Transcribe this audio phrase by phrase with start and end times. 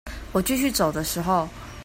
[0.31, 1.47] 我繼續走的時候